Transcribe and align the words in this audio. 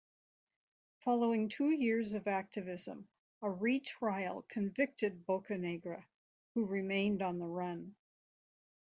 Following 1.03 1.47
two 1.47 1.69
years 1.69 2.15
of 2.15 2.27
activism, 2.27 3.07
a 3.43 3.51
retrial 3.51 4.41
convicted 4.49 5.27
Bocanegra 5.27 6.03
who 6.55 6.65
remained 6.65 7.21
on 7.21 7.37
the 7.37 7.45
run. 7.45 7.93